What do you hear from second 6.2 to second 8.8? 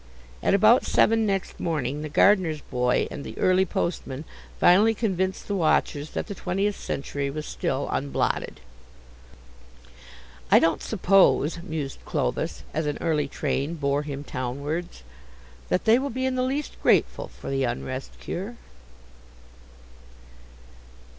the Twentieth Century was still unblotted.